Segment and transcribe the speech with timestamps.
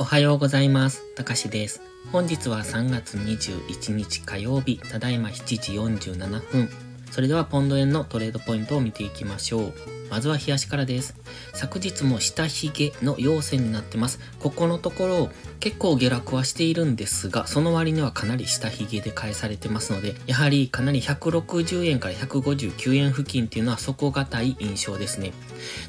[0.00, 1.12] おはようございます。
[1.16, 1.82] たかしです。
[2.12, 6.87] 本日は3月21日火曜日、ただいま7時47分。
[7.10, 9.98] それではポンド円のトレードポイントを見ていきましょう。
[10.10, 11.14] まずは冷やしからです。
[11.52, 14.20] 昨日も下髭の陽線になってます。
[14.40, 25.32] ここのところ結構下落はしているんですが、その割にはかなり下髭で返されてますので、やはりかなり160円から159円付近っていうのは底堅い印象ですね。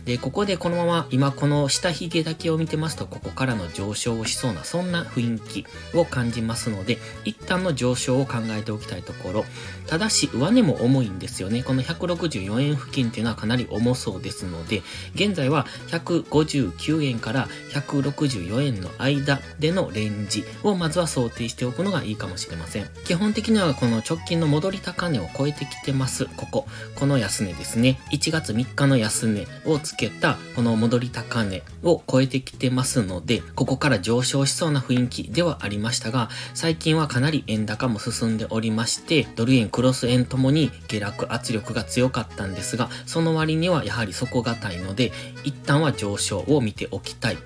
[0.05, 5.65] で、ここでこのまま今この下髭だけを見てますと、ここからの上昇をしそうな、そんな雰囲気
[5.95, 9.45] を感じますので、一旦の上昇を考えておきたいところ。
[9.87, 11.63] ただし、上値も重いんですよね。
[11.63, 14.81] この164円付近っていうのはかなり重そうですので、
[15.15, 22.89] 現在は159円から164円の間でのレンジをまずは想定しておくのがいいかもしれません。
[23.05, 26.25] 基本的にはこの直近の戻り高値を超えてきてます。
[26.25, 26.67] ここ。
[26.95, 27.99] この安値ですね。
[28.11, 45.11] 1月3日の安値をつけたこの戻り高値を超えてきてますので、ここから上昇しそうな雰囲気ではありましたが、最近はかなり円高も進んでおりまして、ドル円、クロス円ともに落圧力が強かったんですが、その割にはやはり底堅いので、
[45.43, 47.37] 一旦は上昇を見ておきたい。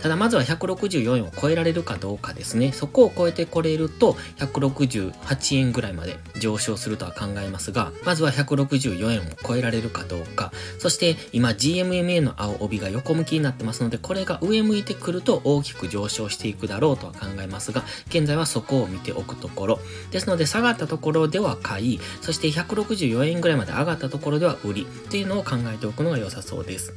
[0.00, 2.72] ただまずは164円を超えられるかどうかですね。
[2.72, 10.52] そこを超えてこれると168円ぐらいまで上昇するとは考えますが、まずは164円を超えられるかどうか。
[10.78, 19.80] そして今 GMMA の青帯が横向きになってますので、これが上向いてくると大きく上昇していくだろうとは考えますが、現在はそこを見ておくところ。
[20.10, 22.93] ですので下がったところでは買い、そして164
[23.24, 26.94] 円ぐらいまで上がったところでは売りっていうのを考えておくのが良さそうです。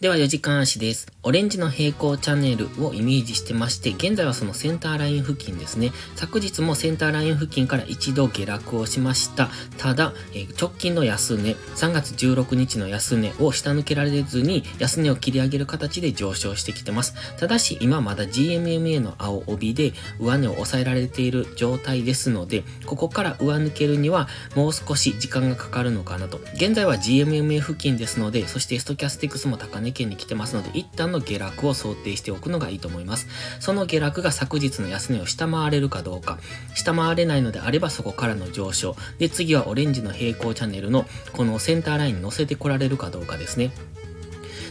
[0.00, 1.08] では4時間足です。
[1.22, 5.92] オレンジの平行チャンネルをイメージしてまして、現在はそのセンターライン付近ですね。
[6.16, 9.50] 昨日もセンターライン付近から一度下落をしました。
[9.76, 17.14] ただ、え直近の安値、3月16日の安値を下抜けられずに、安値を切り上げる形で上昇してきてます。
[17.36, 26.40] ただし、今まだ GMMA の青帯で上値を抑えられている状態ですので、ここから上抜けるにはもう少し時間がかかるのかなと。
[26.54, 33.28] 現在は GMMA 付近ですので、そしてストキャスティクスも高値意見に来てますので、一旦の下落を想定しておくのがいいと思います。
[33.60, 36.38] その下落が昨日の安値を下回れるかどうか。
[36.74, 38.96] 下回れないのであればそこからの上昇。
[39.18, 43.72] で、次はオレンジの平行チャンネルのこのセンターラインに乗せてこられるかどうかですね。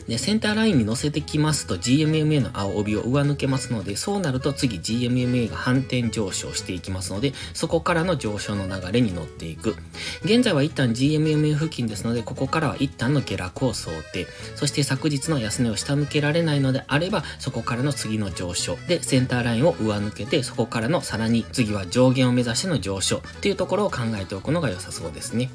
[0.07, 9.75] で、センターラインに乗せてきますと GMMA の青帯を上抜けますので、そうなると次 GMMA が反転上昇していきますので、そこからの上昇の流れに乗っていく。
[10.23, 14.27] 現在は一旦 GMMA 付近ですので、ここからは一旦の下落を想定。
[14.55, 18.77] そして昨日の安値を下抜けられないのであれば、そこからの次の上昇。
[18.87, 25.49] で、センターラインを上抜けて、そこからのさらに次は上限を目指しての上昇っていうところを考えておくのが良さそうですね。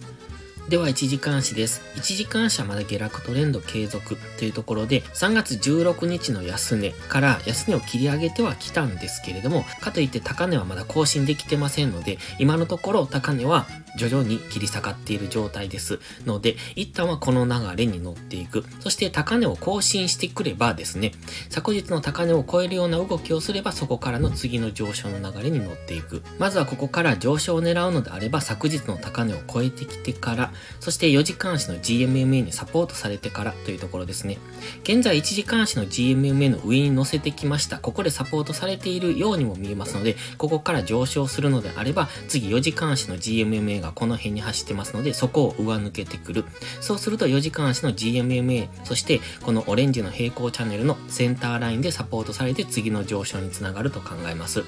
[0.68, 1.82] では、1時間足です。
[1.96, 13.66] 1時間足はまだ下落トレンド継続というところで、3月16日の安値から安値を切り上げてはきたんですけれども、かといって高値はまだ更新できてませんので、今のところ高値は
[13.96, 18.64] 徐々に切り下がっている状態ですので、一旦はこの流れに乗っていく。
[18.80, 21.12] そして高値を更新してくればですね、
[21.50, 26.22] 昨日の高値を超えるような動きをすれば、そこからの次の上昇の流れに乗っていく。
[26.38, 34.38] まずはここから上昇を狙うのであれば、昨日の高値を超えてきてから、そして4時間足の GMMA にサポートされてからというところですね。
[34.82, 37.78] 現在1時間足の GMMA の上に乗せてきました。
[37.78, 46.44] ここでサポートされているようにも見えますので、ここから上昇するのであれば、次4時間足の GMMA がこの辺に走ってますので、そこを上抜けてくる。
[46.80, 54.64] そうすると4時間足の GMMA、そしてこのオレンジの平行チャンネルのセンターラインでサポートされて次の上昇につながると考えます。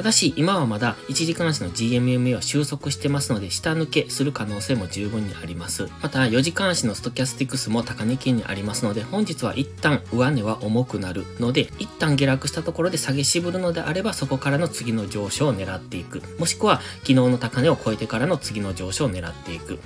[0.00, 5.88] ただし、今はまだ1時間足の GMMA は収束してますので、下抜けする可能性も十分にあります。
[6.00, 16.22] また、4時間足のストキャスティクスも高値圏にありますので、本日は一旦上値は重くなるので、一旦下落したところで下げ渋るのであれば、そこからの次の上昇を狙っていく。
[16.38, 19.80] もしくは、昨日の高値を超えてからの次の上昇を狙っていく。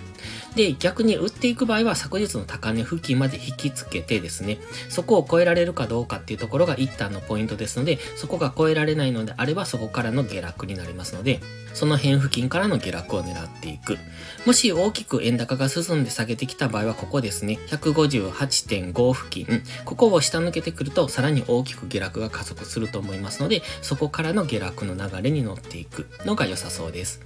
[0.54, 4.58] で、逆に売っていく場合は昨日の高値付近まで引きつけてですね、
[4.88, 11.40] そこを超えられるかどうかっていうところが一旦のポイントですので、そこが超えられないのであればそこからの下落になりますので、
[11.74, 13.98] その辺付近からの下落を狙っていく。
[14.46, 27.20] もし大きく円高が進んで下げてきた場合はここですね、158.5付近、ここを下抜けてくるとさらに大きく下落が加速すると思いますので、そこからの下落の流れに乗っていくのが良さそうです。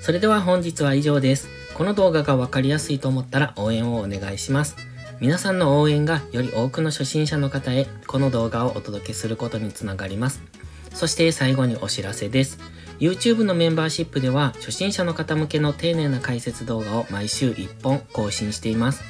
[0.00, 1.61] それでは本日は以上です。
[1.74, 4.76] この動画がわかりやすいと思ったら応援をお願いします。
[5.20, 10.42] 皆さんの応援がより多くの初心者の方へこの動画をお届けすることにつながります。
[10.92, 12.58] そして最後にお知らせです。
[12.98, 19.02] YouTube のメンバーシップでは初心者の方向けの丁寧な解説動画を毎週1本更新しています。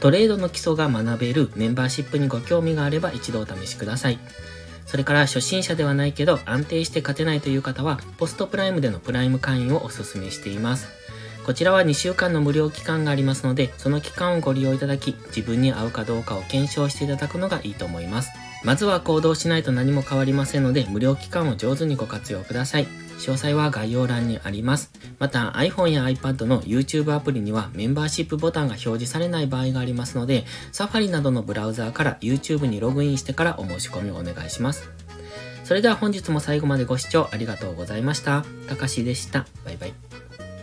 [0.00, 4.18] トレードの基礎が学べるメンバーシップにご興味があれば一度お試しください。
[4.86, 10.88] それから初心者ではないけど安定して勝てないという方はポストプライムでのプライム会員をお勧めしています。
[11.48, 18.32] こちらは2週間の無料期間がありますので、その期間をご利用いただき、自分に合うかどうかを検証していただくのがいいと思います。
[18.64, 22.86] まずは行動しないと何も変わりませんので、無料期間を上手にご活用ください。
[23.18, 24.92] 詳細は概要欄にあります。
[25.18, 30.44] また iPhone や iPad の YouTube アプリにはメンバーシップボタンが表示されない場合がありますので、
[30.74, 34.90] Safari などのブラウザーから YouTube にログインしてからお申し込みをお願いします。
[35.64, 38.44] それでは本日も最後までご視聴ありがとうございました。
[38.68, 39.46] たかしでした。
[39.64, 40.07] バイバイ。